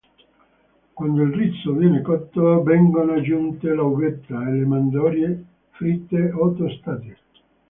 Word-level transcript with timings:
Quando 0.95 1.21
il 1.21 1.31
riso 1.31 1.73
viene 1.73 2.01
cotto, 2.01 2.63
vengono 2.63 3.13
aggiunte 3.13 3.71
l'uvetta 3.71 4.47
e 4.47 4.51
le 4.53 4.65
mandorle 4.65 5.45
fritte 5.73 6.31
o 6.31 6.53
tostate. 6.53 7.17